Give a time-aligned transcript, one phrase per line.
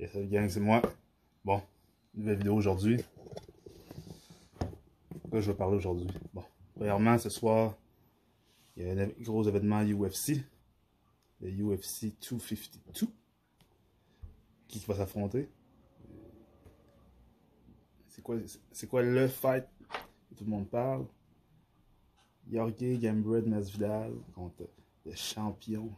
[0.00, 0.80] Yes, gang, c'est moi.
[1.44, 1.60] Bon,
[2.14, 3.04] nouvelle vidéo aujourd'hui.
[5.28, 6.08] Quoi je vais parler aujourd'hui?
[6.32, 6.42] Bon,
[6.74, 7.74] premièrement, ce soir,
[8.78, 10.42] il y a un gros événement UFC.
[11.42, 13.08] Le UFC 252.
[14.68, 15.50] Qui va s'affronter?
[18.08, 18.38] C'est quoi,
[18.88, 19.66] quoi le fight?
[20.30, 21.04] Que tout le monde parle?
[22.50, 24.66] Jorge Gambred Masvidal contre
[25.04, 25.92] le champion,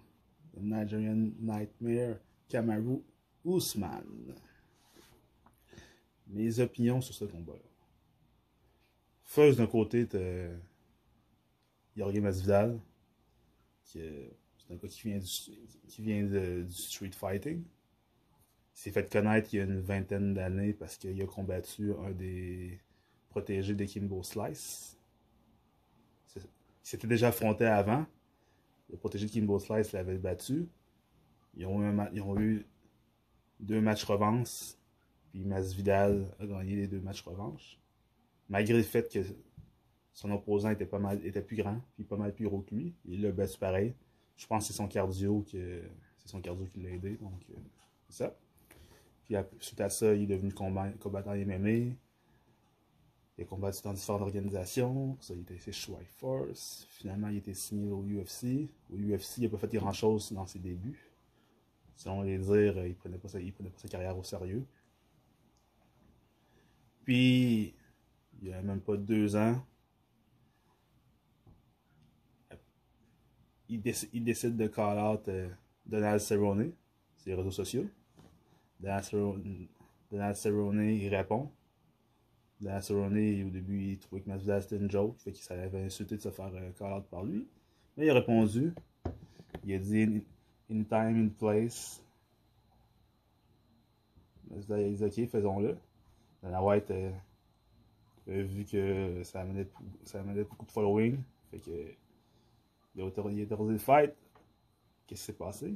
[0.57, 2.17] le Nigerian Nightmare,
[2.49, 3.05] Kamaru
[3.45, 4.35] Ousmane.
[6.29, 7.59] Mes opinions sur ce combat-là.
[9.25, 10.07] First, d'un côté,
[11.97, 12.79] Jorge Masvidal,
[13.85, 14.01] qui
[14.57, 15.27] c'est un gars qui vient du,
[15.89, 17.63] qui vient du street fighting.
[17.63, 22.11] Il s'est fait connaître il y a une vingtaine d'années parce qu'il a combattu un
[22.13, 22.81] des
[23.29, 24.99] protégés de Kimbo Slice.
[26.37, 26.43] Il
[26.83, 28.07] s'était déjà affronté avant.
[28.91, 30.69] Le protégé de Kimbo Slice l'avait battu.
[31.55, 32.67] Ils ont eu
[33.63, 34.75] deux matchs revanche.
[35.31, 37.79] Puis Masvidal a gagné les deux matchs revanche.
[38.49, 39.21] Malgré le fait que
[40.13, 42.95] son opposant était pas mal était plus grand, puis pas mal plus gros que lui.
[43.07, 43.95] Il l'a battu pareil.
[44.37, 45.83] Je pense que c'est son cardio que
[46.19, 47.17] c'est son cardio qui l'a aidé.
[47.17, 47.55] Donc euh,
[48.09, 48.37] c'est ça.
[49.25, 51.95] Puis suite à ça, il est devenu combattant MMA.
[53.39, 55.17] Il a combattu dans différentes organisations.
[55.21, 55.73] Ça, il était chez
[56.19, 56.87] Force.
[56.91, 58.69] Finalement, il été signé au UFC.
[58.93, 61.12] Au UFC, il n'a pas fait grand chose dans ses débuts.
[62.03, 64.67] Selon les dires, il prenait pas sa, il prenait pas sa carrière au sérieux.
[67.05, 67.73] Puis,
[68.41, 69.65] il n'y a même pas deux ans,
[73.69, 75.49] il, décide, de call out euh,
[75.87, 76.73] Donald Cerrone
[77.19, 77.87] sur les réseaux sociaux.
[78.81, 79.69] Donald Cerrone,
[80.11, 81.53] Donald Cerrone il répond.
[82.61, 86.17] Donald Cerrone, au début, il trouvait que Masvidal c'était une joke, fait qu'il s'avait insulté
[86.17, 87.47] de se faire euh, call out par lui.
[87.97, 88.75] Mais il a répondu.
[89.65, 90.25] Il a dit
[90.73, 92.03] in time, in place.
[94.51, 95.77] Masvidal a dit ok, faisons-le.
[96.43, 97.13] Dana White euh,
[98.27, 99.69] vu que ça amenait,
[100.05, 101.19] ça amenait beaucoup de following.
[101.51, 101.95] Fait que
[102.95, 104.15] il a autorisé le fight.
[105.07, 105.75] Qu'est-ce qui s'est passé?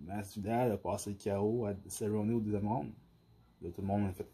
[0.00, 2.90] Masvidal a passé le KO à Cerrone au deuxième round.
[3.60, 4.28] Là, tout le monde a fait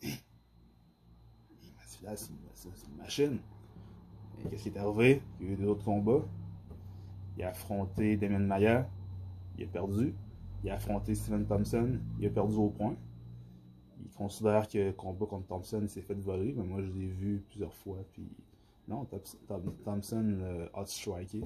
[1.78, 3.38] Masvidal, c'est une, machine.
[4.50, 5.22] Qu'est-ce qui est arrivé?
[5.40, 6.24] Il y a eu d'autres combats.
[7.36, 8.82] Il a affronté Damien Mayer.
[9.58, 10.14] Il a perdu.
[10.62, 11.98] Il a affronté Steven Thompson.
[12.18, 12.96] Il a perdu au point.
[14.04, 17.44] Il considère que le combat contre Thompson s'est fait voler, mais moi je l'ai vu
[17.48, 17.98] plusieurs fois.
[18.12, 18.28] Puis
[18.88, 19.06] non,
[19.84, 21.42] Thompson euh, a striké.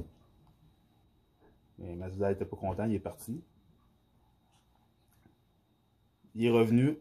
[1.79, 3.41] Mais Masvidal n'était pas content, il est parti.
[6.35, 6.99] Il est revenu,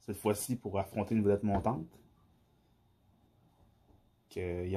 [0.00, 1.86] cette fois-ci, pour affronter une vedette montante.
[4.28, 4.70] Que,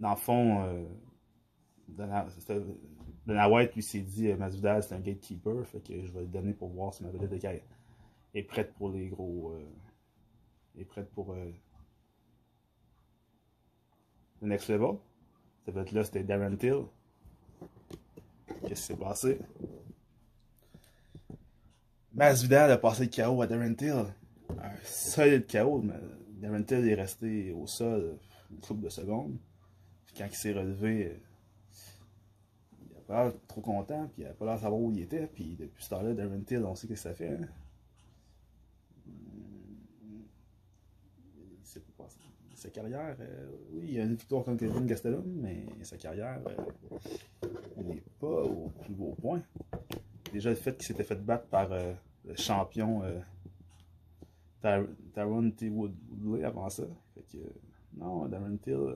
[0.00, 0.86] dans le fond, euh,
[3.26, 6.52] Dana White lui s'est dit Masvidal c'est un gatekeeper, fait que je vais le donner
[6.52, 7.62] pour voir si ma vedette est,
[8.34, 9.52] est prête pour les gros.
[9.52, 11.50] Euh, est prête pour euh,
[14.40, 14.96] le next level.
[15.64, 16.84] Cette vedette-là, c'était Darren Till.
[18.66, 19.38] Qu'est-ce qui s'est passé?
[22.12, 24.06] Masvidal a passé le KO à Darren Till.
[24.48, 25.82] Un solide KO.
[25.82, 25.94] Mais
[26.40, 28.18] Darren Till est resté au sol
[28.50, 29.36] une couple de secondes.
[30.06, 31.20] Puis quand il s'est relevé,
[33.10, 34.08] pas l'air trop content.
[34.14, 35.26] Puis il a pas l'air de savoir où il était.
[35.26, 37.28] Puis depuis ce temps-là, Darren Till, on sait ce que ça fait.
[37.28, 37.48] Hein?
[42.54, 46.42] Sa carrière, euh, oui, il y a une victoire contre Kevin Gastelum, mais sa carrière
[46.46, 47.48] euh,
[47.82, 49.40] n'est pas au plus beau point.
[50.30, 51.94] Déjà, le fait qu'il s'était fait battre par euh,
[52.26, 53.02] le champion
[54.60, 55.70] Taron T.
[55.70, 56.82] Woodley avant ça.
[57.14, 57.38] Fait que,
[57.96, 58.94] non, Darren Till,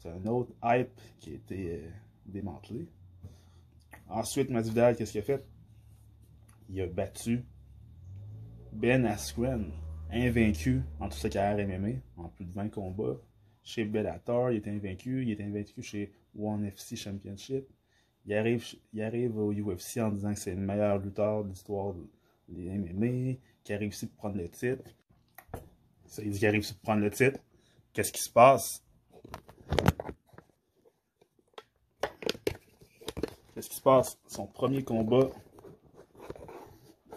[0.00, 1.82] c'est un autre hype qui a été
[2.26, 2.88] démantelé.
[4.08, 5.44] Ensuite, Masvidal, qu'est-ce qu'il a fait?
[6.70, 7.44] Il a battu
[8.72, 9.70] Ben Askren
[10.10, 13.16] invaincu en toute sa carrière MMA, en plus de 20 combats.
[13.62, 15.22] Chez Bellator, il était invaincu.
[15.22, 17.66] Il était invaincu chez One FC Championship.
[18.24, 21.94] Il arrive, il arrive au UFC en disant que c'est le meilleur lutteur de l'histoire
[22.48, 24.84] des MMA, qu'il a réussi à prendre le titre.
[26.18, 27.40] Il dit qu'il a réussi à prendre le titre.
[27.92, 28.82] Qu'est-ce qui se passe?
[33.58, 34.16] Qu'est-ce qui se passe?
[34.28, 35.30] Son premier combat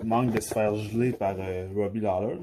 [0.04, 2.40] manque de se faire geler par euh, Robbie Lawler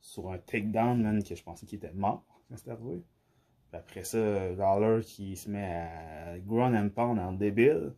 [0.00, 3.04] sur un takedown, man, que je pensais qu'il était mort quand c'était arrivé.
[3.72, 7.92] Après ça, Lawler qui se met à ground and pound en débile.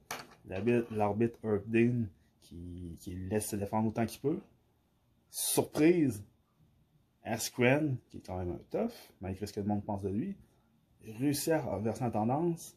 [0.45, 2.09] L'arbitre Herb Dean
[2.43, 4.41] qui, qui laisse se défendre autant qu'il peut.
[5.31, 6.23] Surprise,
[7.25, 8.93] Askren, qui est quand même un tough,
[9.23, 10.37] malgré ce que le monde pense de lui,
[11.07, 12.77] réussit à renverser la tendance.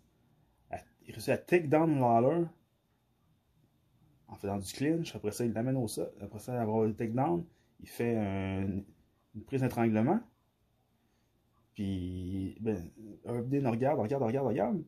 [1.09, 2.45] Il réussit à take down Lawler
[4.27, 5.15] en faisant du clinch.
[5.15, 6.11] Après ça, il l'amène au sol.
[6.21, 7.44] Après ça, avoir le takedown,
[7.79, 10.19] il fait une prise d'étranglement.
[11.73, 12.77] Puis, ben,
[13.25, 14.83] Herbdin regarde, regarde, regarde, regarde.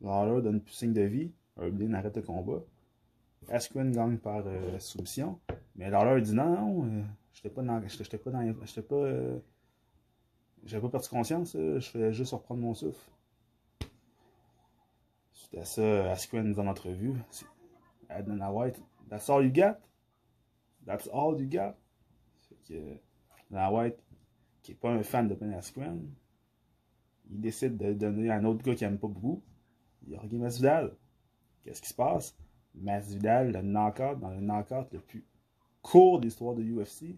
[0.00, 1.32] Lawler donne plus signe de vie.
[1.56, 2.64] Herbdin arrête le combat.
[3.48, 5.38] Askren gagne par euh, soumission.
[5.76, 7.02] Mais Lawler dit non, non, euh,
[7.32, 7.80] j'étais pas dans.
[7.80, 8.82] Pas dans.
[8.82, 8.94] Pas.
[8.96, 9.38] Euh,
[10.64, 13.08] j'avais pas perdu conscience, je faisais juste reprendre mon souffle.
[15.48, 17.14] C'était ça, Askren dans l'entrevue.
[18.08, 19.78] Adnan White, that's all you got?
[20.84, 21.76] That's all you got?
[22.48, 23.96] Fait que, White,
[24.62, 26.10] qui n'est pas un fan de Ben Askren,
[27.30, 29.40] il décide de donner à un autre gars qui n'aime pas beaucoup,
[30.08, 30.96] Jorge Masvidal.
[31.62, 32.36] Qu'est-ce qui se passe?
[32.74, 35.24] Masvidal, le knockout, dans le knockout le plus
[35.80, 37.02] court de l'histoire de UFC.
[37.02, 37.16] Le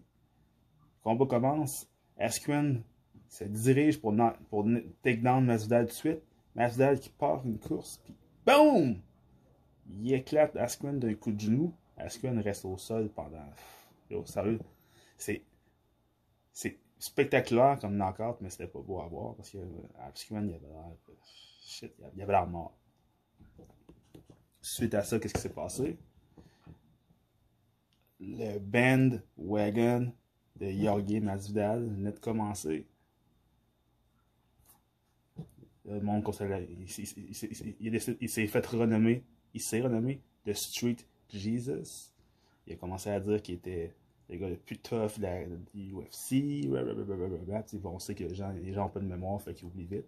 [1.01, 1.89] combat commence.
[2.15, 2.83] Askren
[3.27, 4.13] se dirige pour,
[4.51, 4.67] pour
[5.01, 6.21] take down Masvidal tout de suite.
[6.53, 7.99] Masvidal qui part une course,
[8.45, 9.01] BOOM!
[10.01, 11.73] Il éclate Askren d'un coup de genou.
[11.97, 13.45] Askren reste au sol pendant.
[14.09, 14.59] Yo, sérieux.
[15.17, 15.43] C'est.
[16.51, 19.57] C'est spectaculaire comme knockout, mais c'était pas beau à voir parce que
[19.99, 20.85] Askren, il avait l'air.
[21.61, 22.75] Shit, il avait l'air mort.
[24.61, 25.97] Suite à ça, qu'est-ce qui s'est passé?
[28.19, 30.13] Le band wagon
[30.57, 32.85] de Jorge Masvidal venait de commencer.
[35.89, 36.23] Le monde
[37.79, 40.97] il s'est fait renommer, il s'est renommé The Street
[41.29, 42.11] Jesus.
[42.67, 43.95] Il a commencé à dire qu'il était
[44.29, 46.67] le gars le plus tough de la UFC.
[47.83, 50.05] On sait que les gens n'ont pas de mémoire, fait qu'ils oublient vite.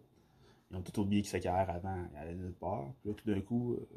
[0.69, 2.93] Ils ont tout oublié que sa carrière avant, elle allait nulle part.
[3.01, 3.87] Puis là, tout d'un coup, euh,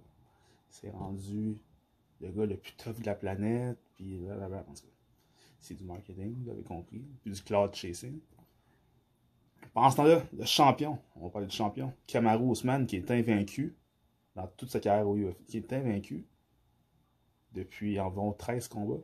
[0.71, 1.59] c'est rendu
[2.21, 3.79] le gars le plus tough de la planète.
[3.95, 4.23] Puis
[5.61, 7.03] c'est du marketing, vous avez compris.
[7.23, 8.19] Puis du cloud chasing.
[9.75, 13.77] Pendant ce temps-là, le champion, on va parler du champion, Kamaru Ousmane, qui est invaincu
[14.37, 16.25] dans toute sa carrière au UFC, qui est invaincu
[17.53, 19.03] depuis environ 13 combats.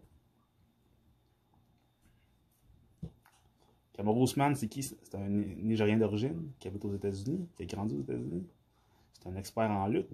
[3.95, 4.85] Kamaru Ousmane, c'est qui?
[4.85, 8.47] C'est un Nigérien d'origine qui habite aux États-Unis, qui a grandi aux États-Unis.
[9.13, 10.09] C'est un expert en lutte.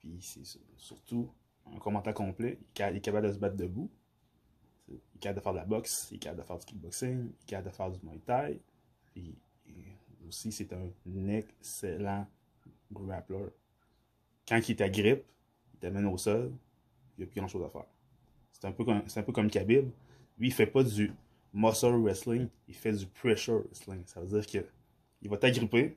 [0.00, 1.30] Puis c'est surtout
[1.72, 2.58] un commentaire complet.
[2.78, 3.88] Il est capable de se battre debout.
[4.88, 7.18] Il est capable de faire de la boxe, il est capable de faire du kickboxing,
[7.18, 8.60] il est capable de faire du muay thai.
[9.12, 9.34] Puis
[10.26, 12.26] aussi, c'est un excellent
[12.92, 13.48] grappler.
[14.46, 15.24] Quand il est à grippe,
[15.74, 16.52] il t'amène au sol,
[17.16, 17.86] il n'y a plus grand chose à faire.
[18.52, 19.90] C'est un, peu comme, un peu comme Khabib.
[20.38, 21.12] Lui, il fait pas du
[21.52, 24.02] muscle wrestling, il fait du pressure wrestling.
[24.06, 24.66] Ça veut dire que
[25.22, 25.96] il va t'agripper,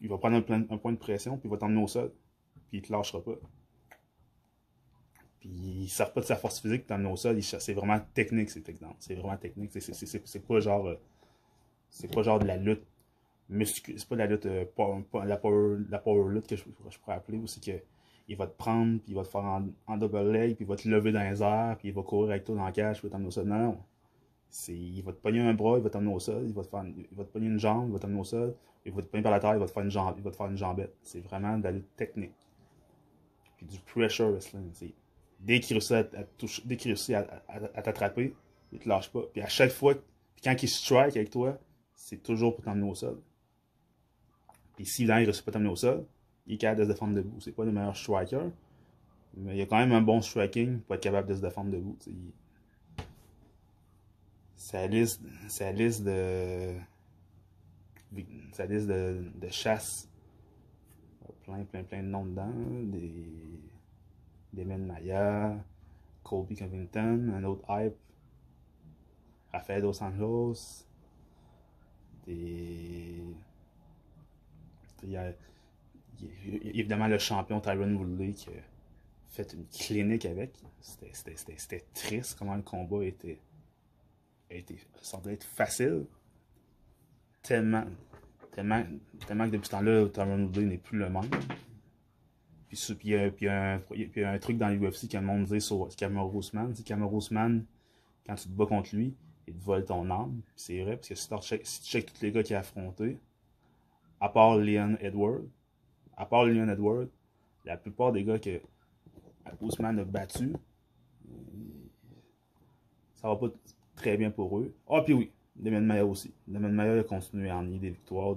[0.00, 2.12] il va prendre un, point de pression, puis il va t'emmener au sol,
[2.68, 3.36] puis il te lâchera pas.
[5.40, 7.98] Puis il ne sert pas de sa force physique pour t'emmener au sol, c'est vraiment
[8.14, 8.62] technique, c'est
[8.98, 9.70] C'est vraiment technique.
[9.72, 10.86] C'est pas genre.
[10.86, 11.00] Euh,
[11.88, 12.84] c'est pas genre de la lutte
[13.48, 13.98] musculaire.
[13.98, 14.46] C'est pas de la lutte.
[14.46, 14.64] Euh,
[15.24, 17.82] la, power, la power lutte que je, pourrais appeler, c'est que
[18.28, 20.76] il va te prendre, puis il va te faire en, double leg, puis il va
[20.76, 23.10] te lever dans les airs, puis il va courir avec toi dans la cage, puis
[23.10, 23.46] t'emmener au sol.
[23.46, 23.78] Non, non.
[24.68, 26.84] Il va te pogner un bras, il va t'emmener au sol, il va te, faire,
[26.84, 28.54] il va te pogner une jambe, il va t'emmener au sol,
[28.84, 30.30] il va te pogner par la terre, il va te faire une, jambe, il va
[30.30, 30.94] te faire une jambette.
[31.02, 32.36] C'est vraiment de la lutte technique.
[33.56, 34.70] Puis du pressure wrestling.
[35.40, 36.06] Dès qu'il réussit à,
[36.68, 38.34] réussit à, t'attraper,
[38.72, 39.22] il te lâche pas.
[39.32, 39.94] Puis à chaque fois,
[40.44, 41.58] quand il strike avec toi,
[41.94, 43.18] c'est toujours pour t'emmener au sol.
[44.76, 46.04] Puis si là, il réussit pas t'emmener au sol,
[46.46, 47.40] il est capable de se défendre debout.
[47.40, 48.50] C'est pas le meilleur striker,
[49.36, 51.96] mais il a quand même un bon striking pour être capable de se défendre debout.
[54.56, 56.74] Sa liste, sa liste de.
[58.52, 60.08] Sa liste de, de chasse.
[61.44, 62.52] Plein, plein, plein de noms dedans.
[62.84, 63.69] Des.
[64.52, 65.56] Damien Maya,
[66.22, 67.96] Colby Covington, un autre hype.
[69.52, 70.86] Rafael Dos Anjos.
[72.26, 73.22] Des.
[75.02, 75.32] Il y a
[76.74, 78.52] évidemment le champion Tyron Woodley qui a
[79.30, 80.52] fait une clinique avec.
[80.80, 83.38] C'était triste comment le combat était,
[84.50, 86.04] était semblait être facile.
[87.42, 87.84] Tellement,
[88.52, 88.84] tellement,
[89.26, 91.30] tellement que depuis ce temps-là, Tyron Woodley n'est plus le même.
[92.70, 93.10] Puis il
[93.40, 96.72] y, a un truc dans l'UFC que le monde dit sur Cameron Ousmane.
[96.76, 97.64] C'est Cameron Ousmane,
[98.24, 99.16] quand tu te bats contre lui,
[99.48, 100.40] il te vole ton âme.
[100.54, 103.18] C'est vrai, parce que si tu checkes tous les gars qu'il a affrontés,
[104.20, 105.48] à part Leon Edward,
[106.16, 107.08] à part Leon Edward,
[107.64, 108.60] la plupart des gars que
[109.60, 110.52] Ousmane a battu,
[113.14, 113.48] ça va pas
[113.96, 114.72] très bien pour eux.
[114.88, 116.32] Ah, puis oui, Damien Maya aussi.
[116.46, 118.36] Damien Maya a continué à ennuyer des victoires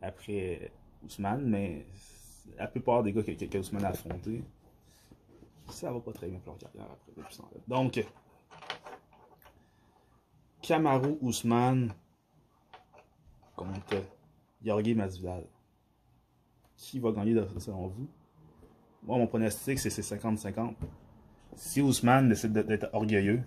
[0.00, 0.72] après
[1.04, 1.84] Ousmane, mais
[2.56, 4.42] la plupart des gars que, Ousmane a affronté,
[5.68, 8.04] ça va pas très bien pour leur carrière après Donc,
[10.62, 11.92] Kamaru Ousmane
[13.54, 14.02] contre
[14.64, 15.44] Jorge Masvidal
[16.76, 18.08] qui va gagner selon vous?
[19.02, 20.74] moi, mon pronostic, c'est 50-50.
[21.56, 23.42] Si Ousmane décide d'être orgueilleux,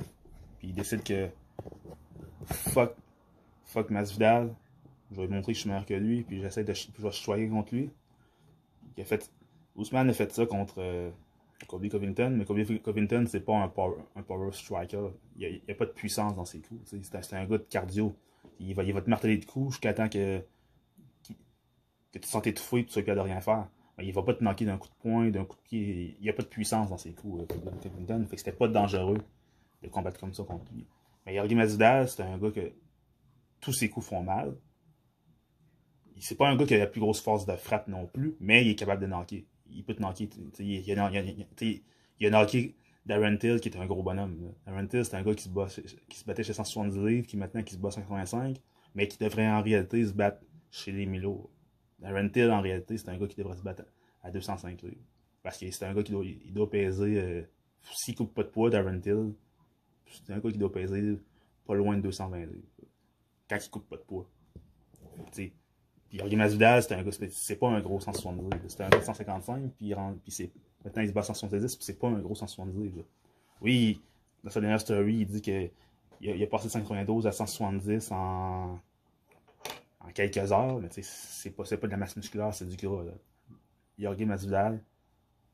[0.58, 1.30] puis il décide que
[2.46, 2.96] fuck,
[3.66, 4.54] fuck Masvidal,
[5.12, 7.12] je vais lui montrer que je suis meilleur que lui, puis j'essaie de je vais
[7.12, 7.92] choyer contre lui.
[8.98, 9.32] Il a fait,
[9.76, 11.10] Ousmane a fait ça contre euh,
[11.68, 15.10] Kobe Covington, mais Kobe Covington, c'est pas un power, un power striker.
[15.38, 16.82] Il n'y a, pas de puissance dans ses coups.
[16.86, 18.16] C'est un, gars de cardio.
[18.60, 20.40] Il va, te marteler de coups jusqu'à temps que,
[21.28, 21.34] que,
[22.14, 23.68] que tu sens étouffé et que tu sois capable de rien faire.
[24.00, 26.16] Il va pas te manquer d'un coup de poing, d'un coup de pied.
[26.20, 28.26] Il n'y a pas de puissance dans ses coups, Kobe Covington.
[28.30, 29.18] Fait c'était pas dangereux
[29.84, 30.86] de combattre comme ça contre lui.
[31.26, 32.72] Mais Jorge Masvidal, c'est un gars que
[33.60, 34.56] tous ses coups font mal.
[36.22, 38.64] C'est pas un gars qui a la plus grosse force de frappe non plus, mais
[38.64, 39.44] il est capable de knocker.
[39.72, 40.30] Il peut te knocker.
[40.60, 40.92] Il,
[42.26, 42.76] a knocké
[43.08, 44.54] Darren Till, qui est un gros bonhomme.
[44.68, 47.64] Darren Till, c'est un gars qui se, qui se battait chez 170 livres, qui maintenant
[47.64, 48.62] qui se bat 185,
[48.94, 51.50] mais qui devrait en réalité se battre chez les Milo.
[51.98, 53.84] Darren Till, en réalité, c'est un gars qui devrait se battre
[54.22, 54.96] à 205 livres.
[55.42, 57.42] Parce que c'est un gars qui doit, il doit peser, euh,
[57.96, 59.34] s'il coupe pas de poids, Darren Till,
[60.06, 61.18] c'est un gars qui doit peser
[61.66, 62.52] pas loin de 220 livres.
[63.50, 64.30] Quand il coupe pas de poids.
[66.12, 66.84] Puis Masvidal,
[67.32, 68.66] c'est pas un gros 170 livres.
[68.68, 72.20] C'était un gars de 155, puis, maintenant il se bat 170, puis c'est pas un
[72.20, 73.06] gros 170 livres.
[73.62, 74.02] Oui,
[74.44, 75.70] dans sa dernière story, il dit que
[76.20, 78.80] il a, passé de 192 à 170 en,
[80.14, 83.04] quelques heures, mais c'est pas, de la masse musculaire, c'est du gras.
[83.04, 83.14] Là.
[83.98, 84.84] Jorge Masvidal,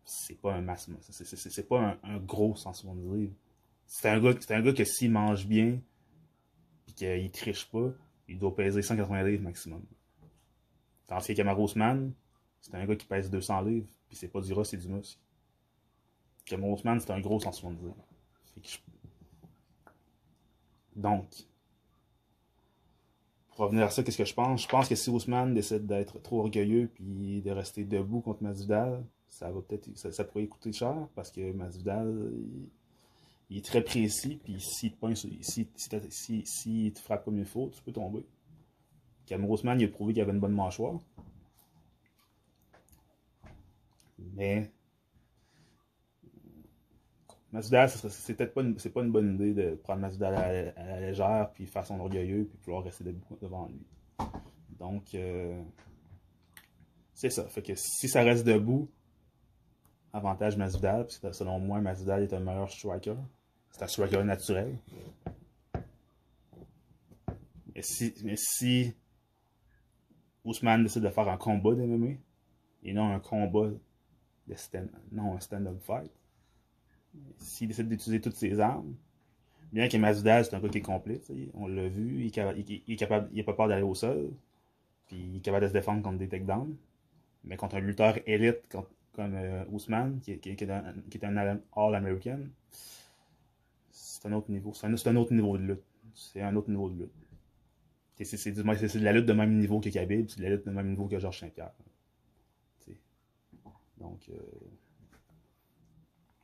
[0.03, 3.33] c'est pas un masse, c'est pas un, gros 170 livres.
[3.85, 5.79] C'est un, gars, un que s'il mange bien,
[6.85, 7.91] puis qu'il triche pas,
[8.27, 9.81] il doit peser 180 livres maximum.
[11.07, 12.13] Tandis que Camarosman,
[12.61, 15.19] c'est un gars qui pèse 200 livres, puis c'est pas du gras, c'est du muscle.
[16.45, 17.93] Camarosman, c'est un gros 170.
[18.63, 18.77] Je...
[20.95, 21.27] Donc,
[23.49, 24.63] pour revenir à ça, qu'est-ce que je pense?
[24.63, 29.03] Je pense que si Ousmane décide d'être trop orgueilleux puis de rester debout contre Masvidal,
[29.27, 32.31] ça va peut-être ça, pourrait coûter cher parce que Masvidal
[33.49, 37.71] il, est très précis puis s'il te, si, si, si, te frappe comme il faut,
[37.73, 38.25] tu peux tomber.
[39.27, 40.99] Cameron Ousmane, il a prouvé qu'il avait une bonne mâchoire.
[44.17, 44.71] Mais
[47.51, 51.51] Masvidal, c'est peut-être pas, une, pas une bonne idée de prendre Masvidal à, la légère,
[51.53, 53.85] puis faire son orgueilleux, puis pouvoir rester debout devant lui.
[54.79, 55.61] Donc, euh,
[57.13, 57.47] c'est ça.
[57.47, 58.89] Fait que si ça reste debout,
[60.13, 63.15] avantage Masvidal, parce que selon moi, Masvidal est un meilleur striker.
[63.71, 64.77] C'est un striker naturel.
[67.75, 68.95] Mais si, mais si
[70.47, 72.15] Ousmane décide de faire un combat d'MMA
[72.83, 73.69] et non un combat
[74.47, 76.11] de stand, non un stand-up fight.
[77.37, 78.95] S'il décide d'utiliser toutes ses armes,
[79.73, 81.21] bien que Masvidal c'est un est complet,
[81.53, 84.31] on l'a vu, il il, est capable, il a pas peur d'aller au sol,
[85.07, 86.75] puis il est capable de se défendre contre des takedowns.
[87.43, 88.61] Mais contre un lutteur élite
[89.13, 92.39] comme, euh, Ousmane, qui, est un, All-American,
[93.91, 94.73] c'est un autre niveau.
[94.73, 95.83] C'est un, autre niveau de lutte.
[96.13, 97.26] C'est un autre niveau de lutte.
[98.23, 100.89] C'est de la lutte de même niveau que Khabib, c'est de la lutte de même
[100.89, 101.71] niveau que Georges Saint-Pierre.
[103.99, 104.37] Donc, euh,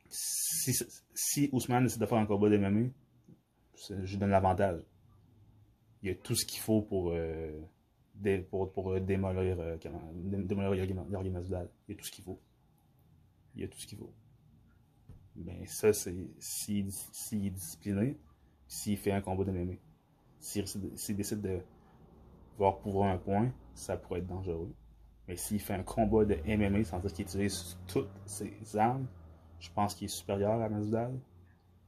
[0.08, 0.74] si,
[1.14, 2.88] si, Ousmane décide de faire un combat de MMA,
[3.88, 4.80] je lui donne l'avantage.
[6.02, 7.60] Il y a tout ce qu'il faut pour, euh,
[8.14, 9.76] dé, pour, pour euh, démolir, euh,
[10.14, 10.74] démolir.
[10.74, 12.40] Il y a tout ce qu'il faut.
[13.54, 14.12] Il y a tout ce qu'il faut.
[15.36, 18.16] Mais ça, c'est s'il si, est discipliné,
[18.68, 19.52] s'il fait un combat de
[20.44, 21.58] S'il décide de
[22.58, 24.72] voir pouvoir un point, ça pourrait être dangereux.
[25.26, 29.06] Mais s'il fait un combat de MMA, sans dire qu'il utilise toutes ses armes,
[29.58, 31.18] je pense qu'il est supérieur à Masvidal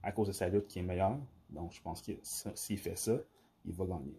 [0.02, 1.18] à cause de sa lutte qui est meilleure.
[1.50, 3.18] Donc je pense que s'il fait ça,
[3.66, 4.18] il va gagner.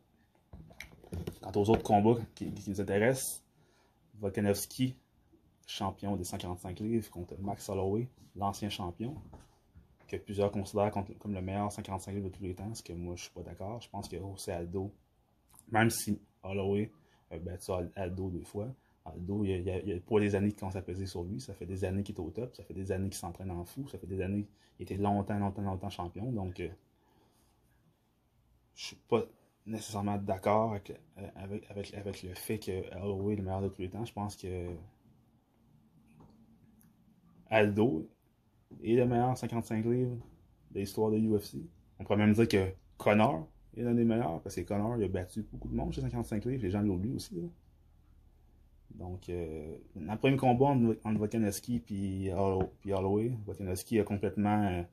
[1.42, 3.44] Quant aux autres combats qui, nous intéressent,
[4.20, 4.96] Volkanovski,
[5.66, 9.16] champion des 145 livres contre Max Holloway, l'ancien champion
[10.08, 13.16] que plusieurs considèrent comme le meilleur 145 livres de tous les temps, ce que moi
[13.16, 13.82] je suis pas d'accord.
[13.82, 14.92] Je pense que José Aldo,
[15.72, 16.92] même si Holloway
[17.30, 18.68] a battu Aldo deux fois,
[19.06, 22.04] Aldo, il y, a, pas des années à peser sur lui, ça fait des années
[22.04, 24.22] qu'il est au top, ça fait des années qu'il s'entraîne en fou, ça fait des
[24.22, 26.70] années qu'il était longtemps, longtemps, longtemps champion, donc euh,
[28.76, 29.24] je suis pas
[29.66, 33.70] nécessairement d'accord avec, euh, avec, avec, avec, le fait que Holloway est le meilleur de
[33.70, 34.06] tous les temps.
[34.06, 34.76] Je pense que
[37.50, 38.08] Aldo
[38.82, 40.18] et le meilleur 55 livres
[40.72, 41.58] de l'histoire de UFC.
[42.00, 45.08] On pourrait même dire que Connor est l'un des meilleurs, parce que Connor il a
[45.08, 47.36] battu beaucoup de monde chez 55 livres, les gens l'oublient aussi.
[47.36, 47.48] Là.
[48.96, 54.84] Donc, euh, le premier combat entre, Volkanovski et Holloway, Volkanovski a complètement euh,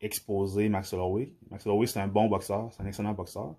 [0.00, 1.32] exposé Max Holloway.
[1.50, 3.54] Max Holloway, c'est un bon boxeur, c'est un excellent boxeur,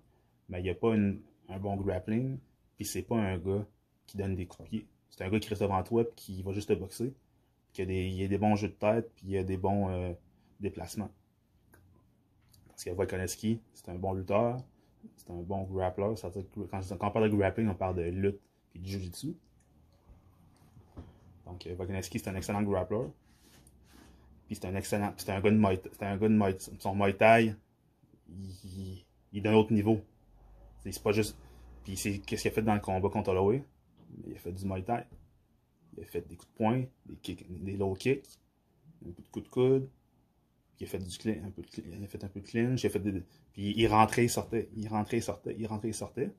[0.48, 2.38] mais il n'y a pas un bon grappling,
[2.76, 3.64] puis c'est pas un gars
[4.06, 4.86] qui donne des coups de pied.
[5.08, 7.14] C'est un gars qui reste devant toi et qui va juste te boxer
[7.72, 10.12] qu'il y, a des bons jeux de tête, puis il y a des bons euh,
[10.60, 11.10] déplacements.
[12.68, 14.58] Parce que Volkanovski, c'est un bon lutteur,
[15.16, 16.14] c'est un bon grappler.
[16.20, 18.40] quand, on parle de grappling, on parle de lutte
[18.74, 19.34] et de jiu-jitsu.
[21.46, 23.06] Donc, euh, Volkanovski, c'est un excellent grappler.
[24.46, 25.12] Puis c'est un excellent.
[25.16, 27.54] C'est un gars de Muay un gars de Muay Son Muay Thai,
[28.28, 30.00] il, il est d'un autre niveau.
[30.84, 31.36] C'est pas juste.
[31.84, 33.64] Puis c'est qu'est-ce qu'il a fait dans le combat contre Holloway?
[34.26, 35.04] Il a fait du Muay Thai.
[35.96, 38.38] Il a fait des coups de poing, des, kicks, des low kicks,
[39.06, 39.88] un peu de coups de coude.
[40.76, 42.46] Puis il a fait du clean, un peu de, il a fait un peu de
[42.46, 42.82] clinch.
[42.84, 44.68] Il fait puis il rentrait, il sortait.
[44.74, 45.54] Il rentrait, il sortait.
[45.58, 46.30] Il rentrait, il sortait.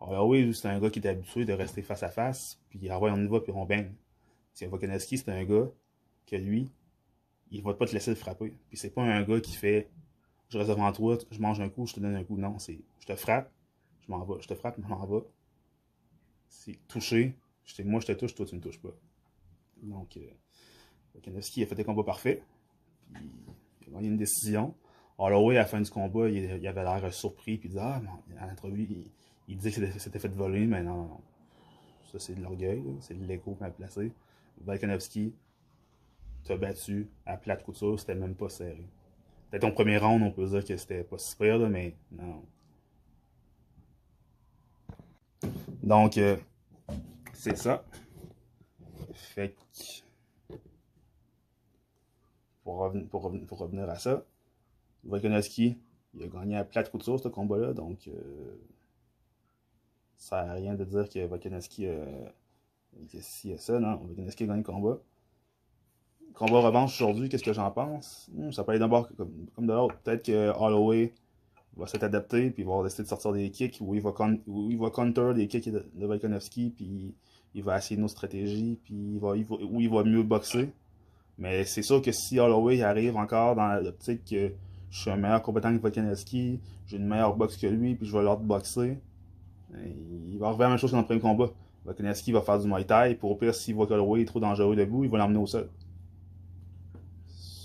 [0.00, 2.58] Holloway, c'est un gars qui était habitué de rester face à face.
[2.70, 3.92] Puis ah ouais, on y va, puis on baigne.
[4.52, 5.68] C'est Volkanovski, c'est un gars
[6.26, 6.70] que lui,
[7.50, 8.54] il va pas te laisser le frapper.
[8.68, 9.90] Puis c'est pas un gars qui fait
[10.50, 12.36] je reste devant toi, je mange un coup, je te donne un coup.
[12.36, 13.52] Non, c'est je te frappe,
[14.00, 14.42] je m'en vais.
[14.42, 15.24] Je te frappe, je m'en vais.
[16.48, 17.36] C'est toucher.
[17.84, 18.94] Moi, je te touche, toi, tu me touches pas.
[19.82, 22.42] Donc, euh, Kanowski a fait des combats parfaits.
[23.12, 23.22] Puis,
[23.88, 24.74] il a gagné une décision.
[25.18, 27.58] Holloway, à la fin du combat, il, avait l'air surpris.
[27.58, 28.00] Puis il disait, ah,
[28.40, 29.10] à l'entrevue, il,
[29.48, 31.20] il, disait que c'était fait voler, mais non, non.
[32.10, 34.12] Ça, c'est de l'orgueil, c'est de l'écho mal placé.
[34.62, 35.32] Volkanovski
[36.44, 38.84] t'a battu à plate couture, c'était même pas serré.
[39.50, 42.42] Peut-être ton premier round, on peut dire que c'était pas super, là, mais non.
[45.82, 46.36] Donc, euh,
[47.40, 47.82] c'est ça.
[49.14, 50.54] Fait que,
[52.62, 54.24] pour, revenir, à ça,
[55.04, 55.78] Volkanovski,
[56.14, 58.60] il a gagné à plate couture ce combat-là, donc euh,
[60.16, 62.28] ça n'a rien de dire que Volkanovski euh,
[63.14, 63.96] a ça, non.
[63.96, 64.98] Volkanovski a gagné le combat
[66.34, 68.30] combat revanche aujourd'hui, qu'est-ce que j'en pense?
[68.32, 69.96] Hmm, ça peut aller d'abord comme, comme de l'autre.
[70.02, 71.14] Peut-être que Holloway
[71.76, 74.12] va s'être adapté, puis va décider de sortir des kicks, ou il va,
[74.46, 77.14] il va counter des kicks de, de puis
[77.54, 80.22] il va essayer une autre stratégie, puis il va, il va, ou il va mieux
[80.22, 80.70] boxer.
[81.38, 84.52] Mais c'est sûr que si Holloway arrive encore dans l'optique que
[84.90, 88.16] je suis un meilleur combattant que Volkanovski, j'ai une meilleure boxe que lui, puis je
[88.16, 88.98] vais l'autre boxer,
[89.74, 91.50] il va arriver la même chose que dans le premier combat.
[91.84, 94.76] Volkanovski va faire du Muay Thai, pour au pire, s'il voit qu'Holloway est trop dangereux
[94.76, 95.68] debout, il va l'emmener au sol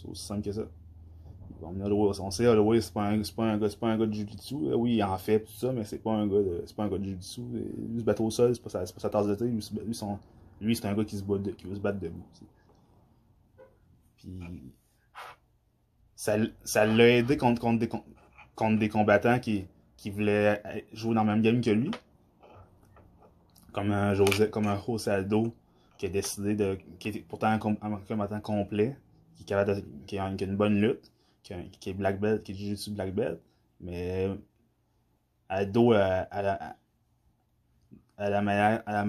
[0.10, 0.62] aussi simple que ça.
[1.66, 4.56] On sait, Holloway, c'est pas, un, pas, un gars, pas un gars de Jiu-Jitsu.
[4.76, 6.90] Oui, il en fait tout ça, mais c'est pas un gars de, c'est pas un
[6.90, 7.42] gars de Jiu-Jitsu.
[7.90, 9.46] Lui, se battre au sol, c'est pas, sa, pas sa tasse de thé.
[9.46, 9.62] Lui,
[9.94, 10.20] son,
[10.62, 12.26] lui c'est un gars qui, se bat qui veut se battre debout.
[14.18, 14.40] Puis,
[16.16, 16.38] ça,
[16.86, 17.90] l'a aidé contre, contre, des,
[18.56, 19.66] contre des combattants qui,
[19.98, 20.62] qui voulaient
[20.94, 21.92] jouer dans le même game que lui.
[23.72, 25.54] Comme un, José, comme un José Aldo
[25.98, 26.78] qui a décidé de.
[27.00, 28.96] qui est pourtant un combattant complet
[29.36, 31.12] qui, qui, a, une bonne lutte,
[31.80, 33.40] qui, est black belt, qui est jiu black belt,
[33.80, 34.30] mais
[35.48, 36.22] à à, la,
[38.18, 39.06] à, la, la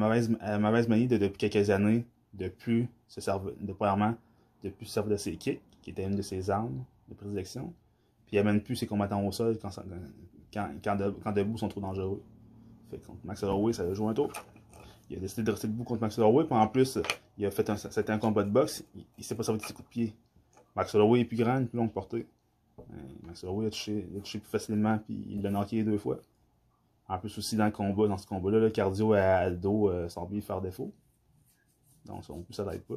[0.59, 4.14] mauvaise manie de, depuis quelques années de plus se servir, de premièrement,
[4.62, 7.72] de plus se servir de ses kicks, qui était une de ses armes de prédilection,
[8.27, 9.70] puis il amène plus ses combattants au sol quand,
[10.53, 10.70] quand,
[11.22, 12.22] quand, debout sont trop dangereux.
[12.90, 14.31] Fait contre Max Holloway, ça a joué un tour.
[15.09, 16.99] Il a décidé de rester debout contre Max Holloway, puis en plus,
[17.38, 19.64] il a fait un, c'était un combat de boxe, il, il s'est pas servi de
[19.64, 20.14] ses coups de pied.
[20.77, 22.27] Max Holloway est plus grand, plus longue portée.
[22.79, 22.83] Euh,
[23.23, 26.19] Max Holloway a touché, a touché plus facilement, puis il l'a knocké deux fois.
[27.09, 30.43] En plus aussi dans le combat, dans ce combat-là, le cardio à Aldo euh, semblait
[30.43, 30.93] faire défaut.
[32.05, 32.97] Donc ça non plus ça n'aide pas.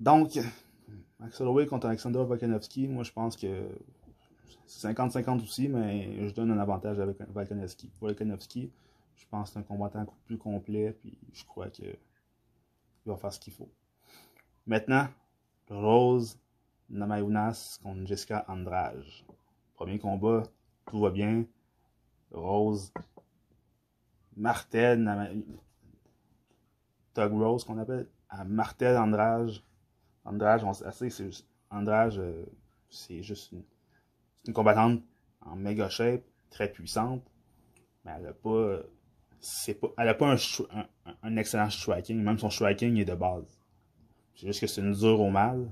[0.00, 0.38] Donc,
[1.18, 3.68] Max Holloway contre Alexander Volkanovski, moi je pense que
[4.66, 7.90] c'est 50-50 aussi, mais je donne un avantage avec Volkanovski.
[8.00, 8.70] Volkanovski,
[9.16, 11.98] je pense que c'est un combattant plus complet, puis je crois qu'il
[13.04, 13.68] va faire ce qu'il faut.
[14.66, 15.06] Maintenant,
[15.70, 16.36] Rose
[16.88, 19.04] Namayunas contre Jessica Andrade.
[19.74, 20.42] Premier combat,
[20.86, 21.44] tout va bien.
[22.32, 22.92] Rose
[24.36, 24.98] Martel
[27.14, 28.08] Tug Rose qu'on appelle.
[28.46, 29.50] Martel Andrade.
[30.24, 31.30] Andrade, on sait, c'est
[31.70, 32.44] Andrade, euh,
[32.88, 35.02] c'est juste une, combattante
[35.40, 37.22] en méga shape, très puissante.
[38.04, 38.80] Mais elle a pas.
[39.96, 40.86] Elle a pas un,
[41.22, 42.22] un, excellent striking.
[42.22, 43.59] Même son striking est de base.
[44.40, 45.68] C'est juste que c'est une dure au mal.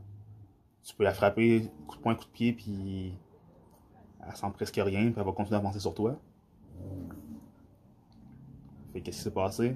[0.83, 3.15] Tu peux la frapper coup de poing, coup de pied, puis
[4.21, 6.21] elle sent presque rien, puis elle va continuer à avancer sur toi.
[8.93, 9.75] Fait qu'est-ce qui s'est passé?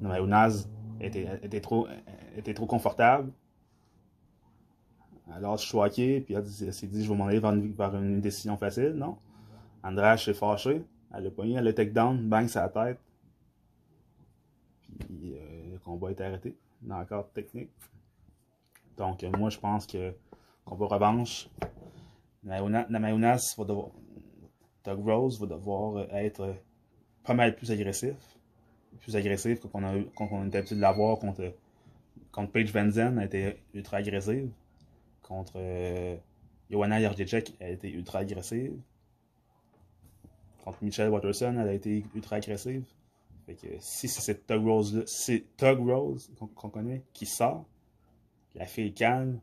[0.00, 0.70] Namayunaz
[1.02, 1.86] était, était, trop,
[2.34, 3.30] était trop confortable.
[5.30, 8.56] Alors, je suis choqué, puis elle, s'est dit, je vais m'en aller vers une, décision
[8.56, 9.18] facile, non?
[9.82, 13.00] Andrade s'est fâché, elle a pogné, elle a take down, bang, sa tête.
[14.98, 17.68] Puis euh, le combat est arrêté, dans le cadre technique.
[19.00, 20.14] Donc, moi, je pense que
[20.66, 21.48] combat revanche,
[22.42, 23.88] Namayunas va devoir.
[24.84, 26.54] Doug Rose va devoir être
[27.24, 28.14] pas mal plus agressif.
[29.00, 31.54] Plus agressif qu'on a, qu'on a l'habitude de l'avoir contre,
[32.30, 34.50] contre Paige Van Zandt, a été ultra agressive.
[35.22, 36.16] Contre euh,
[36.68, 38.78] Joanna Jędrzejczyk, elle a été ultra agressive.
[40.62, 42.84] Contre Michelle Watterson, elle a été ultra agressive.
[43.46, 47.64] Fait que si c'est Tug Rose, c'est Tug Rose qu'on connaît, qui sort,
[48.54, 49.40] la fille calme,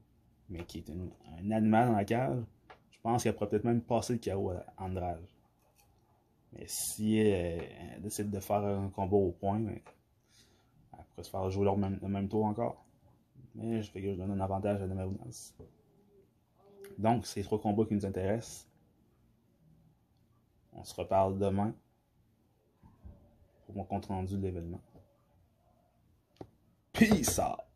[0.50, 2.44] mais qui est un animal dans la cage,
[2.92, 5.26] je pense qu'elle pourrait peut-être même passer le KO à Andrade.
[6.54, 9.82] Mais si elle, décide de faire un combat au point, elle
[11.10, 12.84] pourrait se faire jouer le même, tour encore.
[13.56, 15.54] Mais je fais que je donne un avantage à Namarunas.
[16.98, 18.68] Donc, c'est trois combats qui nous intéressent.
[20.74, 21.74] On se reparle demain
[23.66, 24.82] pour mon compte rendu de l'événement.
[26.94, 27.67] Peace out!